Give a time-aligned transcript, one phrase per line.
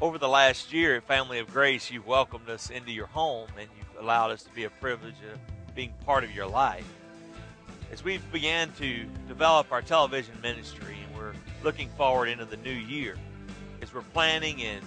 [0.00, 3.68] over the last year at Family of Grace, you've welcomed us into your home and
[3.76, 6.86] you've allowed us to be a privilege of being part of your life.
[7.92, 12.72] As we've began to develop our television ministry and we're looking forward into the new
[12.72, 13.16] year,
[13.82, 14.82] as we're planning and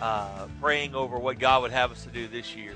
[0.00, 2.74] uh, praying over what God would have us to do this year,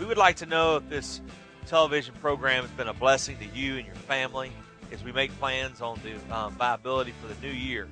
[0.00, 1.20] we would like to know if this
[1.66, 4.50] television program has been a blessing to you and your family
[4.90, 7.86] as we make plans on the um, viability for the new year.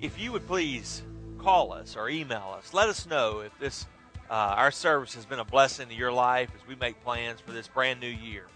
[0.00, 1.02] If you would please
[1.46, 3.86] call us or email us, let us know if this
[4.28, 7.52] uh, our service has been a blessing to your life as we make plans for
[7.52, 8.46] this brand new year.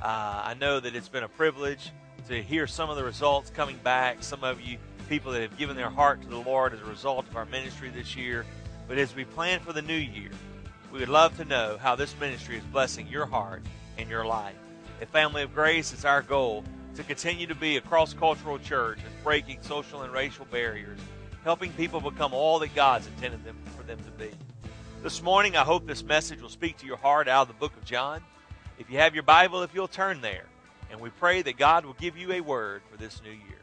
[0.00, 1.90] Uh, I know that it's been a privilege
[2.28, 4.22] to hear some of the results coming back.
[4.22, 7.26] Some of you people that have given their heart to the Lord as a result
[7.26, 8.46] of our ministry this year.
[8.86, 10.30] But as we plan for the new year,
[10.92, 13.64] we would love to know how this ministry is blessing your heart
[13.98, 14.54] and your life.
[15.02, 16.62] At Family of Grace, it's our goal
[16.94, 21.00] to continue to be a cross cultural church that's breaking social and racial barriers,
[21.44, 24.30] helping people become all that God's intended them, for them to be.
[25.02, 27.76] This morning, I hope this message will speak to your heart out of the book
[27.76, 28.22] of John.
[28.78, 30.44] If you have your Bible, if you'll turn there,
[30.90, 33.60] and we pray that God will give you a word for this new year.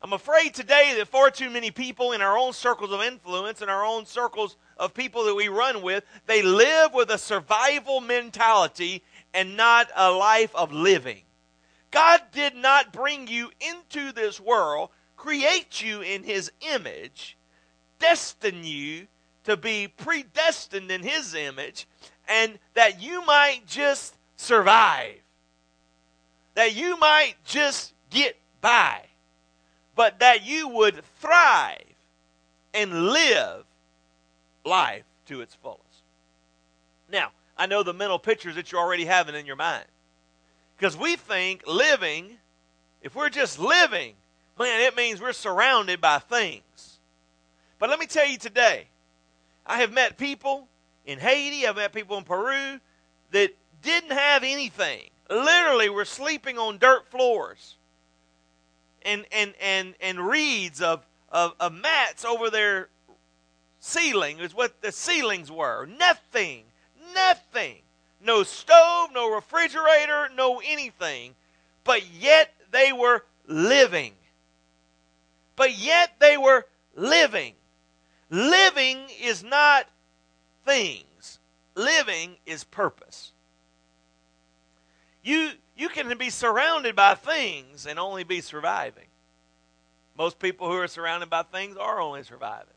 [0.00, 3.68] I'm afraid today that far too many people in our own circles of influence, in
[3.68, 9.04] our own circles of people that we run with, they live with a survival mentality
[9.32, 11.22] and not a life of living.
[11.92, 14.88] God did not bring you into this world,
[15.22, 17.36] create you in His image,
[18.00, 19.06] destine you
[19.44, 21.86] to be predestined in His image,
[22.26, 25.20] and that you might just survive,
[26.54, 29.00] that you might just get by,
[29.94, 31.94] but that you would thrive
[32.74, 33.64] and live
[34.64, 36.02] life to its fullest.
[37.12, 39.84] Now, I know the mental pictures that you're already having in your mind.
[40.76, 42.38] Because we think living,
[43.02, 44.14] if we're just living,
[44.62, 46.98] man, it means we're surrounded by things.
[47.78, 48.86] But let me tell you today,
[49.66, 50.68] I have met people
[51.04, 52.80] in Haiti, I've met people in Peru
[53.32, 53.50] that
[53.82, 55.10] didn't have anything.
[55.28, 57.76] Literally were sleeping on dirt floors
[59.04, 62.88] and and and, and reeds of, of, of mats over their
[63.80, 65.86] ceiling is what the ceilings were.
[65.86, 66.64] Nothing
[67.14, 67.76] nothing.
[68.20, 71.34] No stove, no refrigerator, no anything.
[71.84, 74.12] But yet they were living.
[75.56, 77.54] But yet they were living.
[78.30, 79.86] Living is not
[80.64, 81.38] things,
[81.74, 83.32] living is purpose.
[85.22, 89.06] You, you can be surrounded by things and only be surviving.
[90.16, 92.74] Most people who are surrounded by things are only surviving,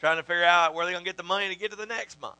[0.00, 1.86] trying to figure out where they're going to get the money to get to the
[1.86, 2.36] next month.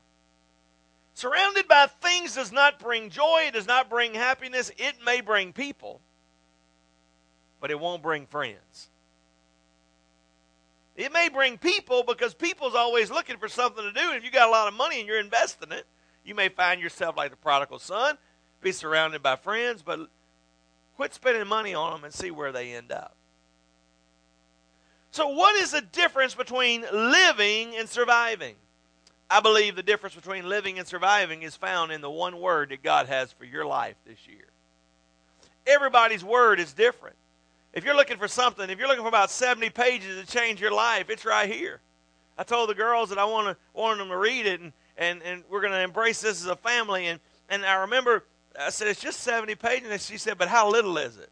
[1.14, 4.70] Surrounded by things does not bring joy, it does not bring happiness.
[4.78, 6.00] It may bring people,
[7.60, 8.88] but it won't bring friends.
[10.98, 14.00] It may bring people because people's always looking for something to do.
[14.08, 15.86] And if you got a lot of money and you're investing it,
[16.24, 18.18] you may find yourself like the prodigal son,
[18.60, 20.00] be surrounded by friends, but
[20.96, 23.14] quit spending money on them and see where they end up.
[25.12, 28.56] So, what is the difference between living and surviving?
[29.30, 32.82] I believe the difference between living and surviving is found in the one word that
[32.82, 34.48] God has for your life this year.
[35.64, 37.16] Everybody's word is different.
[37.72, 40.72] If you're looking for something, if you're looking for about 70 pages to change your
[40.72, 41.80] life, it's right here.
[42.36, 45.22] I told the girls that I want to, wanted them to read it, and, and,
[45.22, 47.06] and we're going to embrace this as a family.
[47.06, 48.24] And, and I remember
[48.58, 49.90] I said, It's just 70 pages.
[49.90, 51.30] And she said, But how little is it?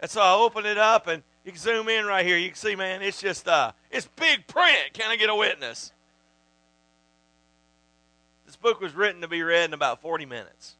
[0.00, 2.36] And so I opened it up, and you can zoom in right here.
[2.36, 4.92] You can see, man, it's just, uh, it's big print.
[4.92, 5.92] Can I get a witness?
[8.44, 10.74] This book was written to be read in about 40 minutes.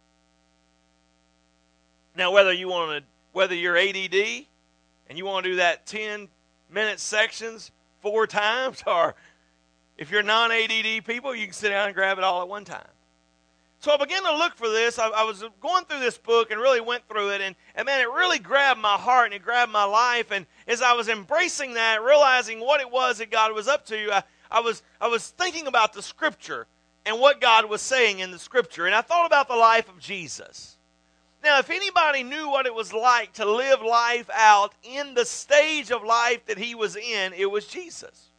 [2.15, 4.47] Now, whether you want to, whether you're ADD
[5.09, 6.28] and you want to do that 10
[6.71, 9.15] minute sections four times, or
[9.99, 12.65] if you're non ADD people, you can sit down and grab it all at one
[12.65, 12.89] time.
[13.78, 14.99] So I began to look for this.
[14.99, 18.00] I, I, was going through this book and really went through it, and, and man,
[18.00, 20.31] it really grabbed my heart and it grabbed my life.
[20.33, 24.16] And as I was embracing that, realizing what it was that God was up to,
[24.16, 26.66] I, I was I was thinking about the scripture
[27.04, 28.86] and what God was saying in the scripture.
[28.86, 30.76] And I thought about the life of Jesus.
[31.47, 35.93] Now, if anybody knew what it was like to live life out in the stage
[35.93, 38.31] of life that he was in, it was Jesus.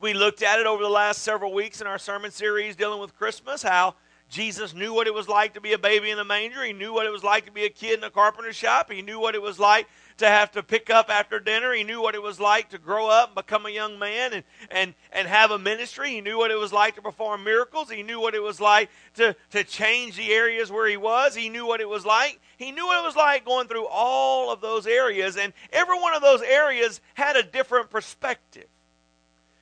[0.00, 3.16] We looked at it over the last several weeks in our sermon series dealing with
[3.16, 3.94] Christmas, how
[4.28, 6.64] Jesus knew what it was like to be a baby in a manger.
[6.64, 8.90] He knew what it was like to be a kid in a carpenter shop.
[8.90, 9.86] He knew what it was like
[10.18, 11.72] to have to pick up after dinner.
[11.72, 14.44] He knew what it was like to grow up and become a young man and,
[14.70, 16.10] and, and have a ministry.
[16.10, 17.90] He knew what it was like to perform miracles.
[17.90, 21.34] He knew what it was like to, to change the areas where he was.
[21.34, 22.40] He knew what it was like.
[22.56, 26.14] He knew what it was like going through all of those areas, and every one
[26.14, 28.66] of those areas had a different perspective.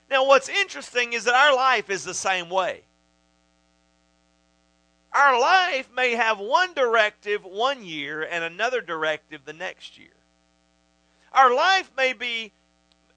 [0.08, 2.82] Now, what's interesting is that our life is the same way.
[5.12, 10.13] Our life may have one directive one year and another directive the next year.
[11.34, 12.52] Our life may be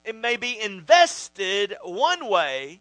[0.04, 2.80] it may be invested one way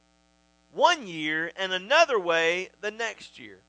[0.77, 3.59] one year and another way the next year.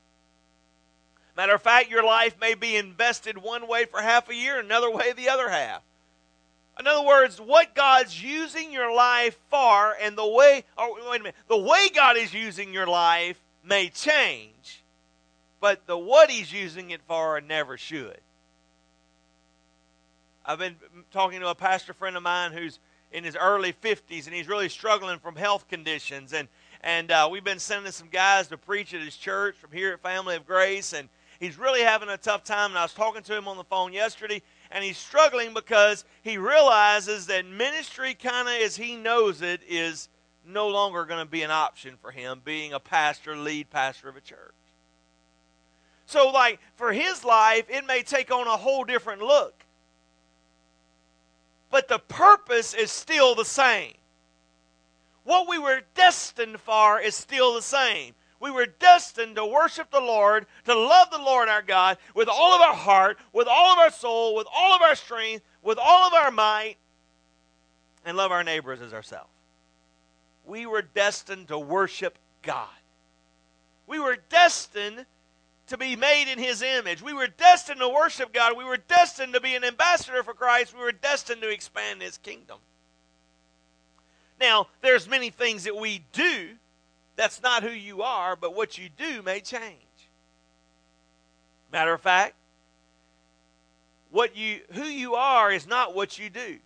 [1.35, 4.91] Matter of fact, your life may be invested one way for half a year, another
[4.91, 5.81] way the other half.
[6.79, 11.23] In other words, what God's using your life for and the way, or wait a
[11.23, 14.83] minute, the way God is using your life may change,
[15.59, 18.19] but the what He's using it for never should.
[20.49, 20.77] I've been
[21.11, 22.79] talking to a pastor friend of mine who's
[23.11, 26.33] in his early 50s and he's really struggling from health conditions.
[26.33, 26.47] And
[26.81, 30.01] and uh, we've been sending some guys to preach at his church from here at
[30.01, 31.07] Family of Grace and
[31.39, 32.71] he's really having a tough time.
[32.71, 34.41] And I was talking to him on the phone yesterday
[34.71, 40.09] and he's struggling because he realizes that ministry kind of as he knows it is
[40.43, 44.15] no longer going to be an option for him being a pastor lead pastor of
[44.15, 44.55] a church.
[46.07, 49.63] So like for his life it may take on a whole different look
[51.69, 53.93] but the purpose is still the same.
[55.23, 58.15] What we were destined for is still the same.
[58.39, 62.53] We were destined to worship the Lord, to love the Lord our God with all
[62.53, 66.07] of our heart, with all of our soul, with all of our strength, with all
[66.07, 66.77] of our might,
[68.05, 69.29] and love our neighbors as ourselves.
[70.45, 72.69] We were destined to worship God.
[73.85, 75.05] We were destined
[75.69, 77.01] to be made in his image.
[77.01, 78.57] We were destined to worship God.
[78.57, 80.73] We were destined to be an ambassador for Christ.
[80.73, 82.57] We were destined to expand his kingdom.
[84.39, 86.49] Now, there's many things that we do.
[87.15, 89.75] That's not who you are, but what you do may change.
[91.71, 92.35] Matter of fact,
[94.11, 96.57] what you who you are is not what you do.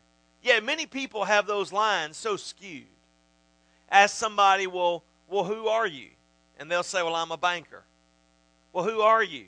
[0.41, 2.85] Yeah, many people have those lines so skewed.
[3.89, 6.09] Ask somebody, well, well, who are you?
[6.59, 7.83] And they'll say, Well, I'm a banker.
[8.73, 9.45] Well, who are you?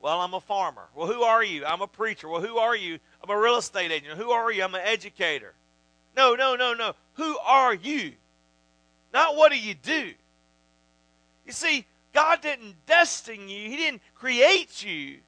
[0.00, 0.84] Well, I'm a farmer.
[0.94, 1.64] Well, who are you?
[1.64, 2.28] I'm a preacher.
[2.28, 3.00] Well, who are you?
[3.22, 4.16] I'm a real estate agent.
[4.16, 4.62] Who are you?
[4.62, 5.54] I'm an educator.
[6.16, 6.94] No, no, no, no.
[7.14, 8.12] Who are you?
[9.12, 10.12] Not what do you do?
[11.46, 15.18] You see, God didn't destine you, He didn't create you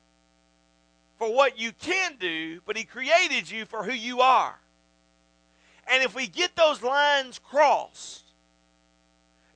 [1.19, 4.54] for what you can do, but He created you for who you are.
[5.90, 8.25] And if we get those lines crossed,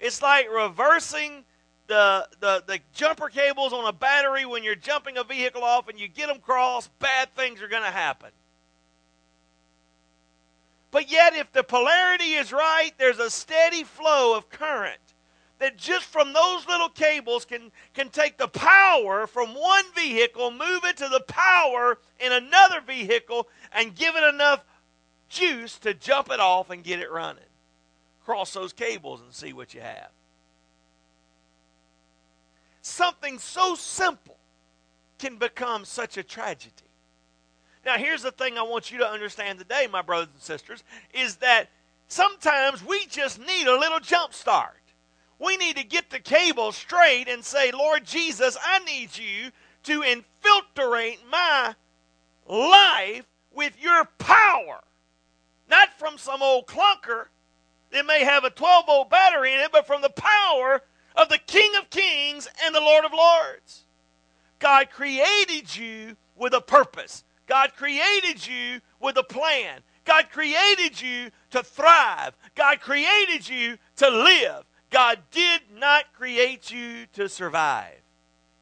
[0.01, 1.45] it's like reversing
[1.87, 5.99] the, the, the jumper cables on a battery when you're jumping a vehicle off and
[5.99, 8.31] you get them crossed, bad things are going to happen.
[10.91, 15.01] But yet, if the polarity is right, there's a steady flow of current
[15.59, 20.85] that just from those little cables can, can take the power from one vehicle, move
[20.85, 24.65] it to the power in another vehicle, and give it enough
[25.29, 27.43] juice to jump it off and get it running.
[28.25, 30.11] Cross those cables and see what you have
[32.85, 34.37] something so simple
[35.19, 36.73] can become such a tragedy.
[37.85, 41.37] Now, here's the thing I want you to understand today, my brothers and sisters, is
[41.37, 41.69] that
[42.09, 44.77] sometimes we just need a little jump start.
[45.39, 49.51] We need to get the cable straight and say, Lord Jesus, I need you
[49.85, 51.75] to infiltrate my
[52.47, 54.81] life with your power.
[55.69, 57.27] Not from some old clunker
[57.91, 60.83] that may have a 12 volt battery in it, but from the power
[61.15, 63.85] of the King of Kings and the Lord of Lords.
[64.59, 67.25] God created you with a purpose.
[67.47, 69.81] God created you with a plan.
[70.05, 72.37] God created you to thrive.
[72.55, 74.65] God created you to live.
[74.91, 78.01] God did not create you to survive.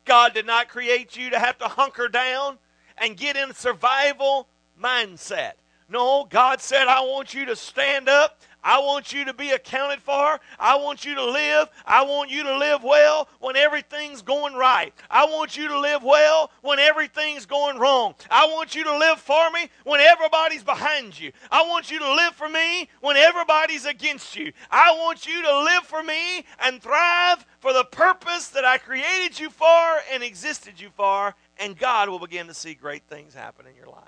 [0.04, 2.58] God did not create you to have to hunker down
[2.98, 4.48] and get in survival
[4.80, 5.52] mindset.
[5.88, 8.40] No, God said, I want you to stand up.
[8.64, 10.38] I want you to be accounted for.
[10.58, 11.68] I want you to live.
[11.84, 14.94] I want you to live well when everything's going right.
[15.10, 18.14] I want you to live well when everything's going wrong.
[18.30, 21.32] I want you to live for me when everybody's behind you.
[21.50, 24.52] I want you to live for me when everybody's against you.
[24.70, 29.38] I want you to live for me and thrive for the purpose that I created
[29.40, 33.66] you for and existed you for, and God will begin to see great things happen
[33.66, 34.02] in your life.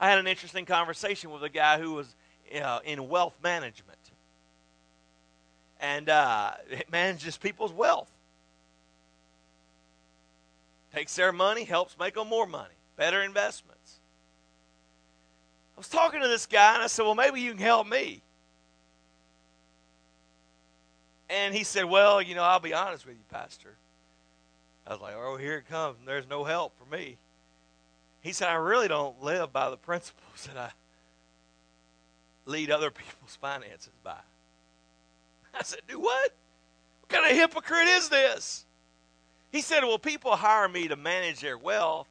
[0.00, 2.14] I had an interesting conversation with a guy who was
[2.62, 3.94] uh, in wealth management
[5.84, 8.10] and uh, it manages people's wealth.
[10.94, 14.00] Takes their money, helps make them more money, better investments.
[15.76, 18.22] I was talking to this guy and I said, Well, maybe you can help me.
[21.28, 23.76] And he said, Well, you know, I'll be honest with you, Pastor.
[24.86, 25.96] I was like, oh, here it comes.
[26.06, 27.16] There's no help for me.
[28.20, 30.70] He said, I really don't live by the principles that I
[32.46, 34.16] lead other people's finances by.
[35.58, 36.34] I said, do what?
[37.00, 38.64] What kind of hypocrite is this?
[39.52, 42.08] He said, well, people hire me to manage their wealth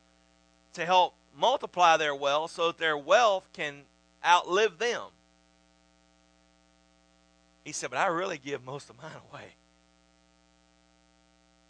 [0.74, 3.82] to help multiply their wealth so that their wealth can
[4.26, 5.02] outlive them.
[7.64, 9.56] He said, but I really give most of mine away.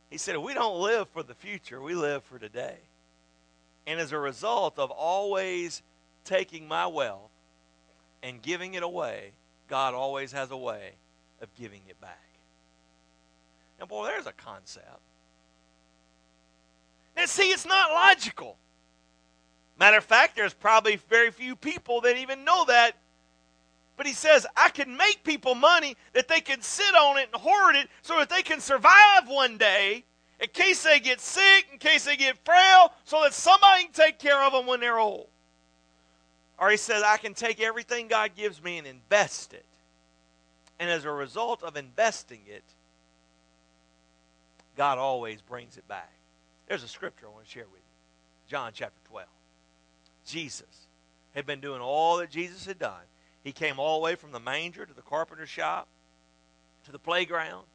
[0.09, 2.77] He said, we don't live for the future, we live for today.
[3.87, 5.81] And as a result of always
[6.23, 7.31] taking my wealth
[8.23, 9.33] and giving it away,
[9.67, 10.93] God always has a way
[11.41, 12.17] of giving it back.
[13.79, 15.01] Now, boy, there's a concept.
[17.17, 18.57] And see, it's not logical.
[19.77, 22.93] Matter of fact, there's probably very few people that even know that.
[23.97, 27.41] But he says, I can make people money that they can sit on it and
[27.41, 30.05] hoard it so that they can survive one day
[30.39, 34.17] in case they get sick, in case they get frail, so that somebody can take
[34.17, 35.27] care of them when they're old.
[36.63, 39.65] Or he says, I can take everything God gives me and invest it.
[40.79, 42.63] And as a result of investing it,
[44.77, 46.13] God always brings it back.
[46.69, 49.27] There's a scripture I want to share with you John chapter 12.
[50.25, 50.87] Jesus
[51.35, 53.03] had been doing all that Jesus had done.
[53.43, 55.89] He came all the way from the manger to the carpenter shop
[56.85, 57.65] to the playground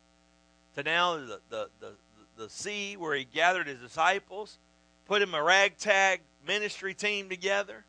[0.76, 1.92] to now the, the, the,
[2.38, 4.57] the sea where he gathered his disciples,
[5.04, 7.85] put him a ragtag ministry team together,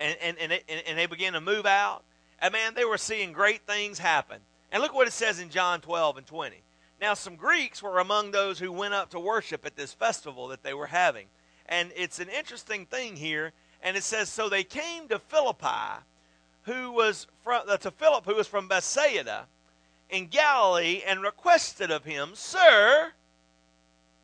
[0.00, 2.02] and, and, and, they, and they began to move out.
[2.40, 4.40] And man, they were seeing great things happen.
[4.72, 6.56] And look what it says in John 12 and 20.
[7.00, 10.62] Now, some Greeks were among those who went up to worship at this festival that
[10.62, 11.26] they were having.
[11.66, 13.52] And it's an interesting thing here
[13.82, 16.02] and it says, So they came to Philippi,
[16.62, 19.46] who was from, uh, to Philip, who was from Bethsaida
[20.08, 23.12] in Galilee, and requested of him, Sir,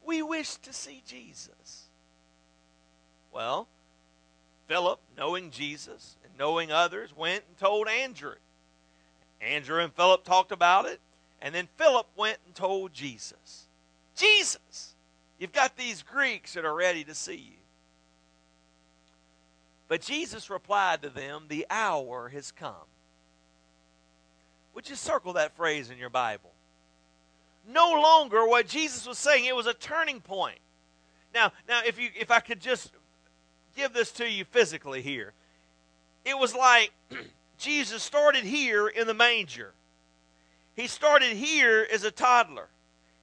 [0.05, 1.85] we wish to see Jesus.
[3.33, 3.69] Well,
[4.67, 8.35] Philip, knowing Jesus and knowing others, went and told Andrew.
[9.41, 11.01] Andrew and Philip talked about it,
[11.41, 13.67] and then Philip went and told Jesus.
[14.17, 14.95] Jesus,
[15.39, 17.57] you've got these Greeks that are ready to see you.
[19.89, 22.75] But Jesus replied to them, The hour has come.
[24.75, 26.51] Would you circle that phrase in your Bible?
[27.69, 30.59] No longer what Jesus was saying, it was a turning point.
[31.35, 32.93] Now, now if you if I could just
[33.77, 35.33] give this to you physically here.
[36.25, 36.93] It was like
[37.59, 39.73] Jesus started here in the manger.
[40.75, 42.69] He started here as a toddler.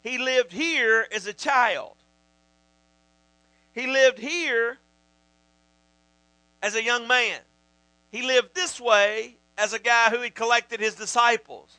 [0.02, 1.96] He lived here as a child.
[3.74, 4.78] He lived here
[6.62, 7.40] as a young man.
[8.12, 11.78] He lived this way as a guy who had collected his disciples.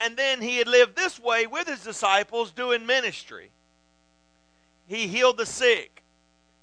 [0.00, 3.50] And then he had lived this way with his disciples doing ministry.
[4.86, 6.02] He healed the sick,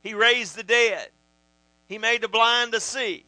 [0.04, 1.10] he raised the dead,
[1.92, 3.26] he made the blind to see.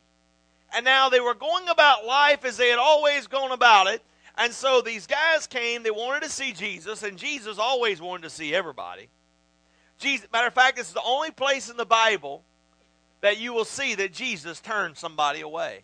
[0.74, 4.02] And now they were going about life as they had always gone about it.
[4.38, 8.30] And so these guys came, they wanted to see Jesus, and Jesus always wanted to
[8.30, 9.10] see everybody.
[10.00, 12.42] Jesus, matter of fact, this is the only place in the Bible
[13.20, 15.82] that you will see that Jesus turned somebody away.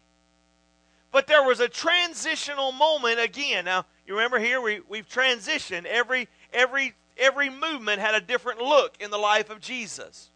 [1.12, 3.66] But there was a transitional moment again.
[3.66, 5.84] Now, you remember here we, we've transitioned.
[5.84, 10.30] Every every every movement had a different look in the life of Jesus.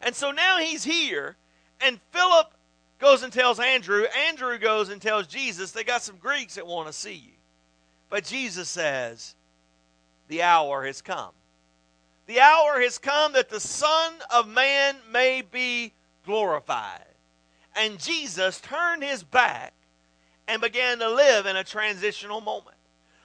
[0.00, 1.36] And so now he's here,
[1.80, 2.52] and Philip
[2.98, 4.04] goes and tells Andrew.
[4.28, 7.32] Andrew goes and tells Jesus, they got some Greeks that want to see you.
[8.08, 9.34] But Jesus says,
[10.28, 11.32] the hour has come.
[12.26, 15.92] The hour has come that the Son of Man may be
[16.24, 17.04] glorified.
[17.76, 19.72] And Jesus turned his back
[20.48, 22.76] and began to live in a transitional moment.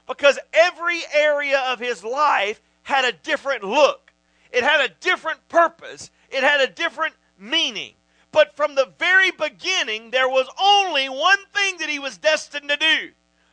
[0.08, 4.12] Because every area of his life had a different look,
[4.52, 7.94] it had a different purpose, it had a different meaning.
[8.32, 12.78] But from the very beginning, there was only one thing that he was destined to
[12.78, 13.12] do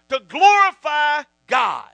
[0.08, 1.88] to glorify God.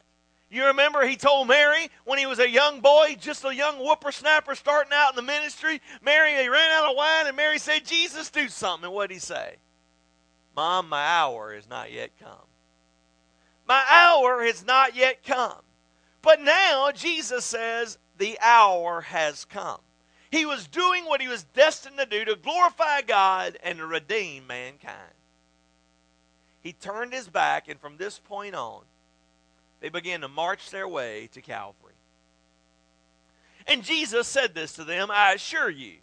[0.50, 4.54] You remember he told Mary when he was a young boy, just a young whippersnapper
[4.54, 5.80] starting out in the ministry.
[6.02, 8.84] Mary, he ran out of wine, and Mary said, Jesus, do something.
[8.84, 9.56] And what did he say?
[10.54, 12.46] Mom, my hour is not yet come.
[13.66, 15.60] My hour has not yet come.
[16.22, 19.80] But now Jesus says, the hour has come.
[20.34, 24.48] He was doing what he was destined to do to glorify God and to redeem
[24.48, 25.14] mankind.
[26.60, 28.80] He turned his back, and from this point on,
[29.78, 31.92] they began to march their way to Calvary.
[33.68, 35.98] And Jesus said this to them I assure you,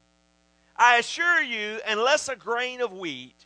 [0.77, 3.45] I assure you, unless a grain of wheat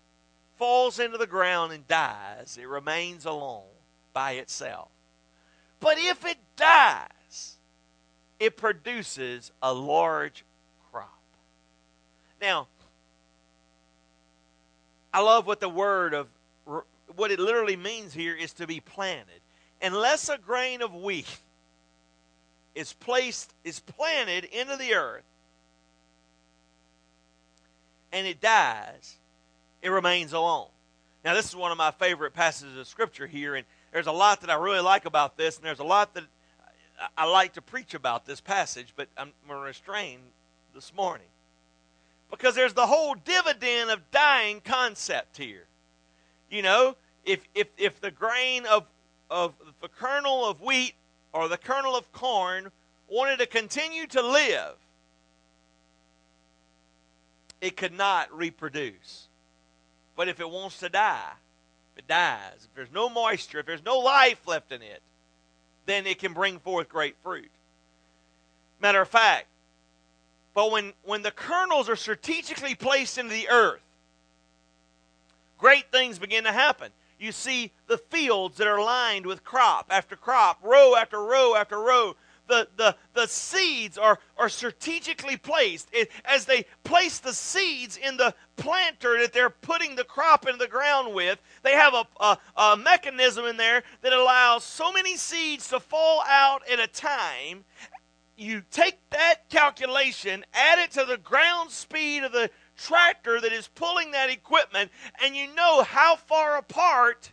[0.59, 3.63] falls into the ground and dies, it remains alone
[4.13, 4.89] by itself.
[5.79, 7.57] But if it dies,
[8.39, 10.45] it produces a large.
[12.41, 12.67] Now,
[15.13, 16.27] I love what the word of
[17.15, 19.41] what it literally means here is to be planted.
[19.81, 21.39] Unless a grain of wheat
[22.73, 25.23] is placed is planted into the earth
[28.11, 29.15] and it dies,
[29.81, 30.67] it remains alone.
[31.23, 34.41] Now, this is one of my favorite passages of Scripture here, and there's a lot
[34.41, 36.23] that I really like about this, and there's a lot that
[37.17, 40.21] I like to preach about this passage, but I'm restrained
[40.73, 41.27] this morning.
[42.31, 45.65] Because there's the whole dividend of dying concept here.
[46.49, 48.85] You know, if, if, if the grain of,
[49.29, 50.93] of the kernel of wheat
[51.33, 52.71] or the kernel of corn
[53.07, 54.75] wanted to continue to live,
[57.61, 59.27] it could not reproduce.
[60.15, 61.31] But if it wants to die,
[61.97, 62.53] it dies.
[62.63, 65.01] If there's no moisture, if there's no life left in it,
[65.85, 67.49] then it can bring forth great fruit.
[68.79, 69.47] Matter of fact,
[70.55, 73.81] but when, when the kernels are strategically placed into the earth,
[75.59, 76.89] great things begin to happen.
[77.19, 81.79] You see the fields that are lined with crop after crop, row after row after
[81.79, 82.15] row
[82.47, 85.89] the, the, the seeds are, are strategically placed.
[85.91, 90.57] It, as they place the seeds in the planter that they're putting the crop in
[90.57, 95.17] the ground with, they have a, a, a mechanism in there that allows so many
[95.17, 97.63] seeds to fall out at a time.
[98.37, 103.69] You take that calculation, add it to the ground speed of the tractor that is
[103.69, 104.91] pulling that equipment,
[105.23, 107.31] and you know how far apart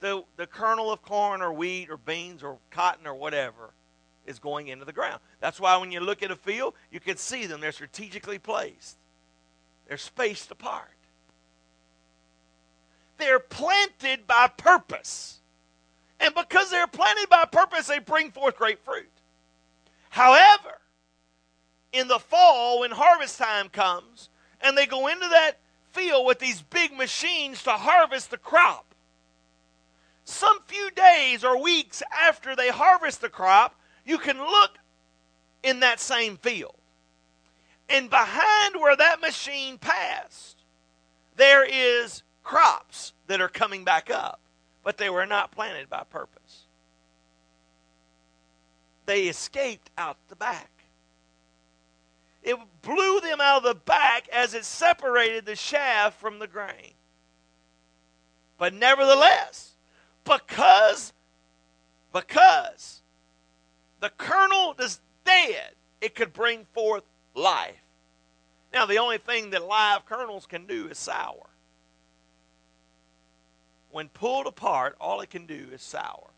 [0.00, 3.70] the, the kernel of corn or wheat or beans or cotton or whatever
[4.26, 5.20] is going into the ground.
[5.40, 7.60] That's why when you look at a field, you can see them.
[7.60, 8.96] They're strategically placed,
[9.86, 10.88] they're spaced apart.
[13.18, 15.40] They're planted by purpose.
[16.20, 19.10] And because they're planted by purpose, they bring forth great fruit.
[20.10, 20.78] However,
[21.92, 24.28] in the fall, when harvest time comes,
[24.60, 25.58] and they go into that
[25.92, 28.94] field with these big machines to harvest the crop,
[30.24, 34.78] some few days or weeks after they harvest the crop, you can look
[35.62, 36.76] in that same field.
[37.88, 40.56] And behind where that machine passed,
[41.36, 44.40] there is crops that are coming back up,
[44.84, 46.66] but they were not planted by purpose.
[49.10, 50.70] They escaped out the back.
[52.44, 56.92] It blew them out of the back as it separated the shaft from the grain.
[58.56, 59.72] But nevertheless,
[60.22, 61.12] because
[62.12, 63.00] because
[63.98, 67.02] the kernel is dead, it could bring forth
[67.34, 67.82] life.
[68.72, 71.48] Now, the only thing that live kernels can do is sour.
[73.90, 76.30] When pulled apart, all it can do is sour.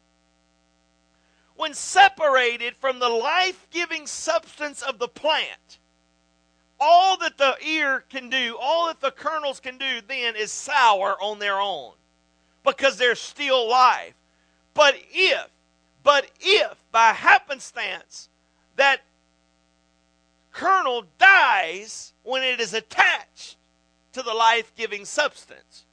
[1.56, 5.78] When separated from the life giving substance of the plant,
[6.80, 11.16] all that the ear can do, all that the kernels can do then is sour
[11.22, 11.92] on their own
[12.64, 14.14] because there's still life.
[14.74, 15.48] But if
[16.02, 18.28] but if by happenstance
[18.74, 19.02] that
[20.50, 23.56] kernel dies when it is attached
[24.12, 25.84] to the life giving substance,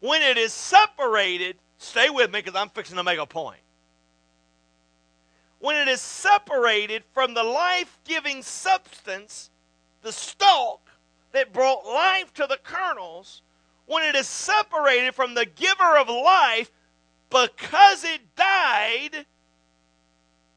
[0.00, 3.63] when it is separated, stay with me because I'm fixing to make a point.
[5.64, 9.48] When it is separated from the life giving substance,
[10.02, 10.90] the stalk
[11.32, 13.40] that brought life to the kernels,
[13.86, 16.70] when it is separated from the giver of life,
[17.30, 19.24] because it died,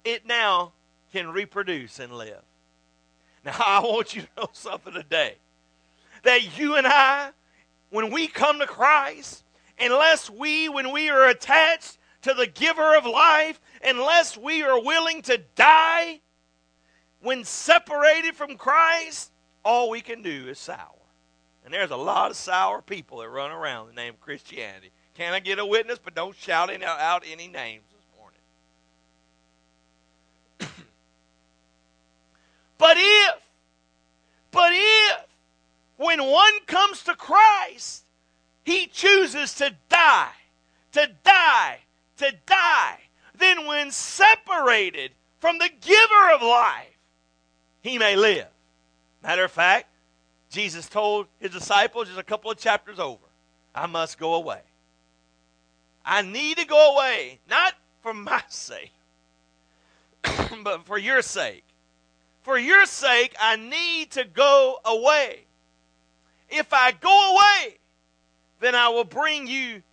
[0.03, 0.73] it now
[1.13, 2.43] can reproduce and live.
[3.45, 5.35] Now, I want you to know something today
[6.23, 7.29] that you and I,
[7.91, 9.45] when we come to Christ,
[9.79, 15.21] unless we, when we are attached to the giver of life, unless we are willing
[15.23, 16.19] to die
[17.21, 19.31] when separated from Christ,
[19.63, 20.91] all we can do is sour.
[21.63, 24.91] And there's a lot of sour people that run around the name of Christianity.
[25.15, 25.99] Can I get a witness?
[26.03, 27.83] But don't shout out any names.
[27.91, 28.39] This morning.
[32.77, 33.35] but if,
[34.51, 35.25] but if,
[35.95, 38.03] when one comes to Christ,
[38.63, 40.31] he chooses to die,
[40.91, 41.79] to die,
[42.17, 42.99] to die,
[43.37, 46.97] then when separated from the giver of life,
[47.81, 48.47] he may live.
[49.23, 49.87] Matter of fact,
[50.49, 53.25] Jesus told his disciples just a couple of chapters over,
[53.75, 54.61] I must go away.
[56.05, 58.93] I need to go away, not for my sake,
[60.63, 61.63] but for your sake.
[62.43, 65.41] For your sake, I need to go away.
[66.49, 67.77] If I go away,
[68.61, 69.83] then I will bring you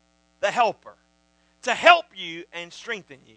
[0.41, 0.95] the helper
[1.65, 3.37] to help you and strengthen you.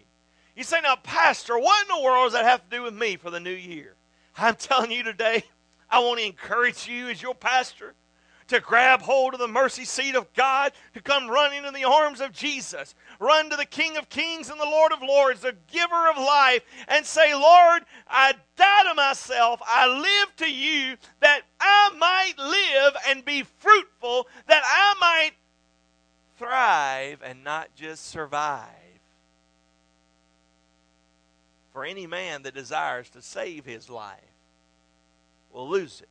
[0.56, 3.16] You say, now, Pastor, what in the world does that have to do with me
[3.16, 3.94] for the new year?
[4.36, 5.44] I'm telling you today,
[5.90, 7.94] I want to encourage you as your pastor
[8.48, 12.20] to grab hold of the mercy seat of God, to come running in the arms
[12.20, 16.08] of Jesus, run to the King of Kings and the Lord of Lords, the giver
[16.08, 21.90] of life, and say, Lord, I die to myself, I live to you, that I
[21.98, 25.32] might live and be fruitful, that I might
[26.38, 28.68] thrive and not just survive.
[31.72, 34.20] For any man that desires to save his life
[35.52, 36.08] will lose it.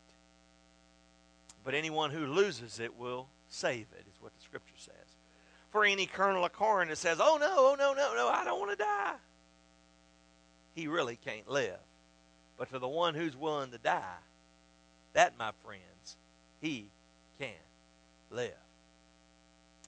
[1.64, 4.94] But anyone who loses it will save it, is what the scripture says.
[5.72, 8.60] For any kernel of corn that says, oh no, oh no, no, no, I don't
[8.60, 9.16] want to die,
[10.74, 11.80] he really can't live.
[12.58, 14.20] But for the one who's willing to die,
[15.14, 16.18] that, my friends,
[16.62, 16.90] he
[17.40, 17.50] can
[18.32, 18.54] live.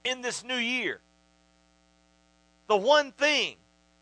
[0.10, 1.02] In this new year,
[2.68, 3.58] the one thing,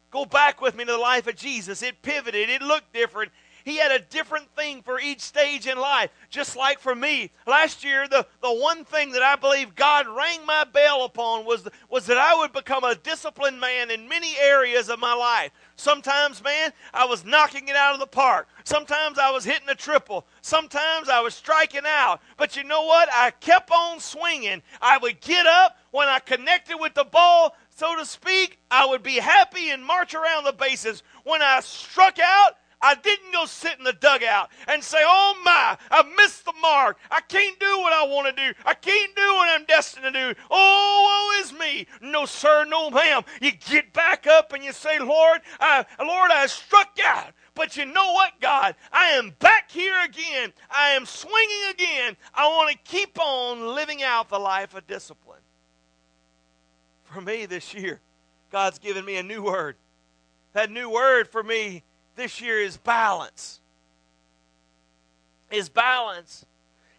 [0.09, 1.83] go back with me to the life of Jesus.
[1.83, 3.33] It pivoted, it looked different,
[3.67, 6.09] he had a different thing for each stage in life.
[6.29, 10.45] Just like for me, last year, the, the one thing that I believe God rang
[10.45, 14.89] my bell upon was, was that I would become a disciplined man in many areas
[14.89, 15.51] of my life.
[15.75, 18.47] Sometimes, man, I was knocking it out of the park.
[18.63, 20.25] Sometimes I was hitting a triple.
[20.41, 22.21] Sometimes I was striking out.
[22.37, 23.09] But you know what?
[23.11, 24.61] I kept on swinging.
[24.81, 28.59] I would get up when I connected with the ball, so to speak.
[28.71, 31.03] I would be happy and march around the bases.
[31.25, 35.77] When I struck out, I didn't go sit in the dugout and say, Oh my,
[35.89, 36.97] I missed the mark.
[37.09, 38.53] I can't do what I want to do.
[38.65, 40.39] I can't do what I'm destined to do.
[40.51, 41.87] Oh, woe is me.
[42.01, 43.23] No, sir, no, ma'am.
[43.41, 47.33] You get back up and you say, Lord, I, Lord, I struck out.
[47.55, 48.75] But you know what, God?
[48.91, 50.53] I am back here again.
[50.69, 52.15] I am swinging again.
[52.35, 55.39] I want to keep on living out the life of discipline.
[57.05, 57.99] For me this year,
[58.51, 59.75] God's given me a new word.
[60.53, 61.83] That new word for me
[62.17, 63.61] this year is balance.
[65.49, 66.45] Is balance.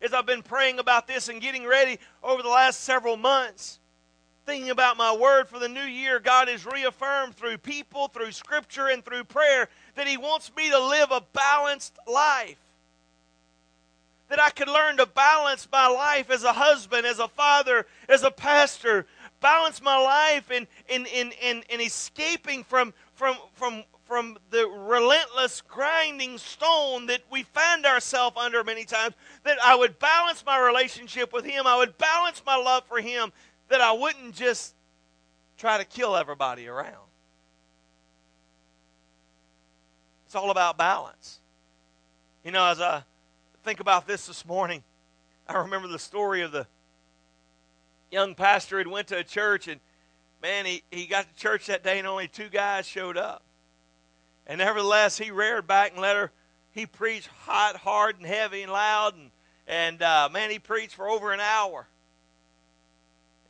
[0.01, 3.81] As I've been praying about this and getting ready over the last several months,
[4.47, 8.87] thinking about my word for the new year, God has reaffirmed through people, through scripture,
[8.87, 12.57] and through prayer that He wants me to live a balanced life.
[14.29, 18.23] That I could learn to balance my life as a husband, as a father, as
[18.23, 19.05] a pastor,
[19.41, 25.61] balance my life in, in, in, in, in escaping from, from, from, from the relentless
[25.61, 31.31] grinding stone that we find ourselves under many times, that I would balance my relationship
[31.33, 33.31] with Him, I would balance my love for Him,
[33.69, 34.75] that I wouldn't just
[35.59, 36.97] try to kill everybody around.
[40.25, 41.39] It's all about balance.
[42.45, 43.03] You know, as I
[43.63, 44.83] think about this this morning,
[45.47, 46.67] I remember the story of the
[48.11, 49.81] young pastor who went to a church and
[50.43, 53.43] man, he, he got to church that day and only two guys showed up.
[54.49, 56.33] And nevertheless, he reared back and let her.
[56.73, 59.31] He preached hot, hard, and heavy and loud, and
[59.67, 61.87] and uh, man, he preached for over an hour.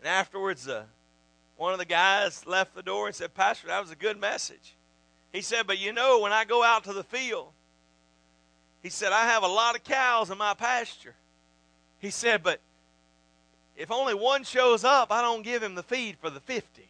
[0.00, 0.82] And afterwards, uh,
[1.56, 4.74] one of the guys left the door and said, "Pastor, that was a good message."
[5.32, 7.52] He said, "But you know, when I go out to the field,
[8.82, 11.14] he said I have a lot of cows in my pasture."
[12.00, 12.60] He said, "But
[13.76, 16.88] if only one shows up, I don't give him the feed for the fifty.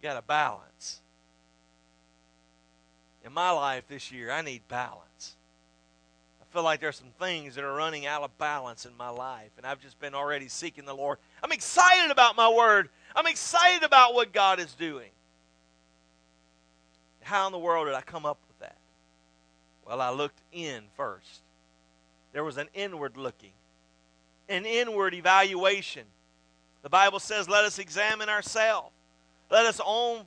[0.00, 1.01] You got to balance
[3.24, 5.36] in my life this year, I need balance.
[6.40, 9.50] I feel like there's some things that are running out of balance in my life,
[9.56, 11.18] and I've just been already seeking the Lord.
[11.42, 12.90] I'm excited about my word.
[13.16, 15.10] I'm excited about what God is doing.
[17.22, 18.76] How in the world did I come up with that?
[19.86, 21.40] Well, I looked in first.
[22.32, 23.52] There was an inward looking,
[24.48, 26.04] an inward evaluation.
[26.82, 28.90] The Bible says, let us examine ourselves.
[29.50, 30.24] Let us own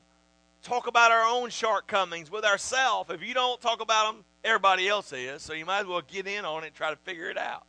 [0.66, 3.10] talk about our own shortcomings with ourselves.
[3.12, 5.42] If you don't talk about them, everybody else is.
[5.42, 7.66] So you might as well get in on it and try to figure it out.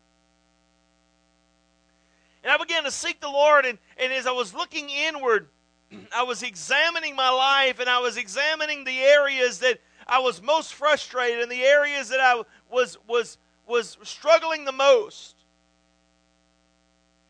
[2.42, 5.48] And I began to seek the Lord, and, and as I was looking inward,
[6.14, 10.74] I was examining my life and I was examining the areas that I was most
[10.74, 15.34] frustrated and the areas that I was was was struggling the most.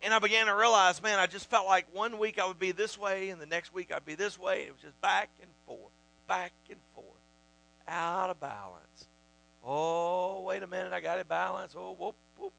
[0.02, 2.72] And I began to realize, man, I just felt like one week I would be
[2.72, 4.64] this way and the next week I'd be this way.
[4.64, 5.50] It was just back and
[6.26, 7.06] back and forth,
[7.88, 9.08] out of balance.
[9.64, 11.76] Oh, wait a minute, I got it balanced.
[11.78, 12.52] Oh, whoop, whoop.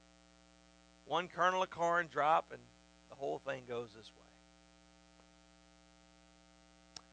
[1.06, 2.62] One kernel of corn drop and
[3.10, 4.28] the whole thing goes this way.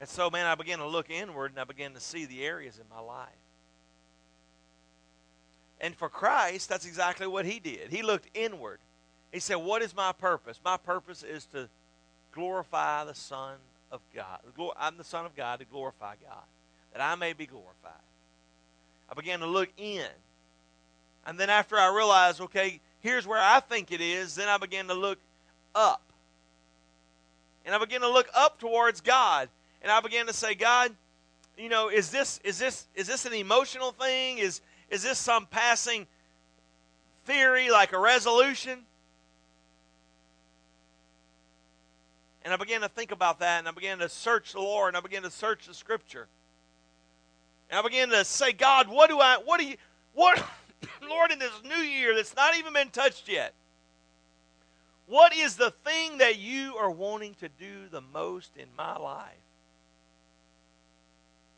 [0.01, 2.79] And so, man, I began to look inward and I began to see the areas
[2.79, 3.29] in my life.
[5.81, 7.91] And for Christ, that's exactly what he did.
[7.91, 8.81] He looked inward.
[9.33, 10.59] He said, What is my purpose?
[10.65, 11.69] My purpose is to
[12.33, 13.57] glorify the Son
[13.95, 14.41] of God.
[14.77, 16.43] I'm the Son of God to glorify God,
[16.93, 17.93] that I may be glorified.
[19.09, 20.07] I began to look in.
[21.27, 24.89] And then after I realized, okay, here's where I think it is, then I began
[24.89, 25.19] to look
[25.75, 26.03] up.
[27.65, 29.49] And I began to look up towards God.
[29.81, 30.93] And I began to say, God,
[31.57, 34.39] you know, is this is this is this an emotional thing?
[34.39, 36.07] Is is this some passing
[37.27, 38.81] theory like a resolution?
[42.45, 44.97] And I began to think about that, and I began to search the Lord, and
[44.97, 46.29] I began to search the Scripture.
[47.71, 49.77] And I began to say, God, what do I, what do you,
[50.13, 50.45] what,
[51.09, 53.55] Lord, in this new year that's not even been touched yet,
[55.07, 59.33] what is the thing that you are wanting to do the most in my life?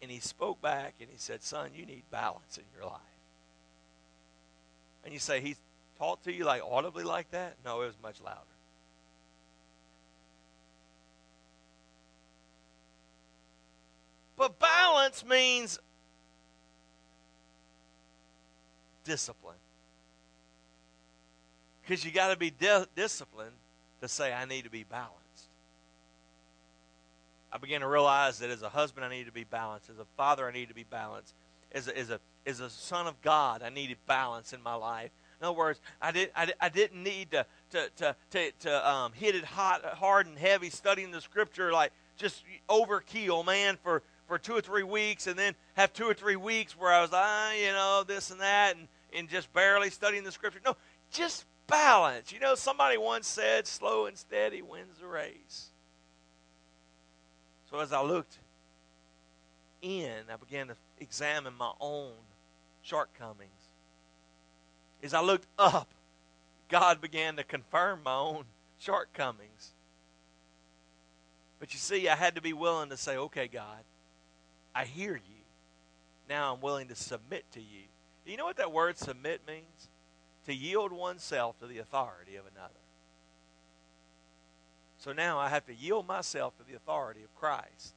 [0.02, 3.00] And he spoke back and he said, Son, you need balance in your life.
[5.04, 5.56] And you say, He
[5.98, 7.54] talked to you like audibly like that?
[7.64, 8.40] No, it was much louder.
[14.36, 14.58] But
[15.06, 15.78] balance means
[19.04, 19.56] discipline.
[21.82, 23.54] Because you got to be di- disciplined
[24.00, 25.14] to say, I need to be balanced.
[27.52, 29.88] I began to realize that as a husband, I need to be balanced.
[29.90, 31.34] As a father, I need to be balanced.
[31.70, 35.10] As a, as a, as a son of God, I needed balance in my life.
[35.40, 39.12] In other words, I, did, I, I didn't need to, to, to, to, to um,
[39.12, 44.38] hit it hot, hard and heavy studying the scripture like just overkill, man, for, for
[44.38, 47.52] two or three weeks and then have two or three weeks where I was, ah,
[47.52, 50.60] you know, this and that and, and just barely studying the scripture.
[50.64, 50.76] No,
[51.10, 52.32] just balance.
[52.32, 55.70] You know, somebody once said, slow and steady wins the race.
[57.70, 58.38] So as I looked
[59.82, 62.12] in, I began to examine my own
[62.82, 63.50] shortcomings.
[65.02, 65.88] As I looked up,
[66.68, 68.44] God began to confirm my own
[68.78, 69.72] shortcomings.
[71.58, 73.84] But you see, I had to be willing to say, okay, God,
[74.76, 75.40] I hear you.
[76.28, 77.84] Now I'm willing to submit to you.
[78.26, 79.88] You know what that word submit means?
[80.44, 82.74] To yield oneself to the authority of another.
[84.98, 87.94] So now I have to yield myself to the authority of Christ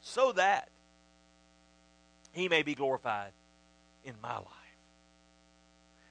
[0.00, 0.68] so that
[2.32, 3.32] he may be glorified
[4.02, 4.46] in my life.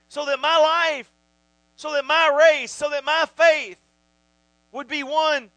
[0.10, 1.12] So that my life,
[1.76, 3.80] so that my race, so that my faith
[4.72, 5.50] would be one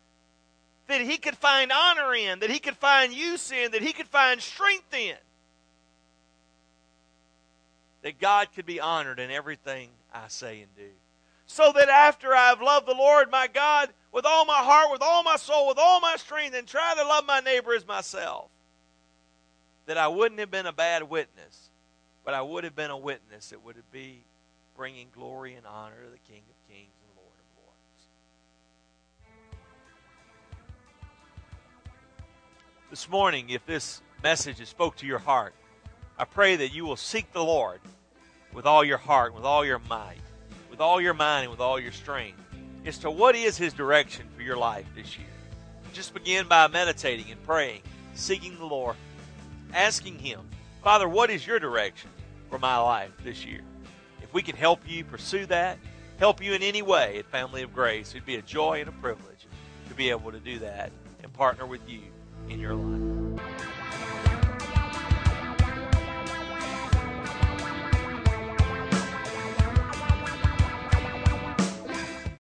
[0.89, 4.09] that he could find honor in, that he could find use in, that he could
[4.09, 5.17] find strength in.
[8.03, 10.91] That God could be honored in everything I say and do.
[11.47, 15.23] So that after I've loved the Lord my God with all my heart, with all
[15.23, 18.49] my soul, with all my strength, and try to love my neighbor as myself,
[19.87, 21.71] that I wouldn't have been a bad witness,
[22.25, 24.23] but I would have been a witness that would be
[24.77, 26.96] bringing glory and honor to the King of Kings
[32.97, 35.53] this morning, if this message has spoke to your heart,
[36.19, 37.79] I pray that you will seek the Lord
[38.55, 40.17] with all your heart, with all your might,
[40.71, 42.41] with all your mind, and with all your strength
[42.87, 45.27] as to what is His direction for your life this year.
[45.93, 47.83] Just begin by meditating and praying,
[48.15, 48.97] seeking the Lord,
[49.75, 50.49] asking Him,
[50.83, 52.09] Father, what is your direction
[52.49, 53.61] for my life this year?
[54.23, 55.77] If we can help you pursue that,
[56.19, 58.93] help you in any way at Family of Grace, it'd be a joy and a
[58.93, 59.47] privilege
[59.87, 60.91] to be able to do that
[61.23, 62.01] and partner with you
[62.49, 63.76] in your life.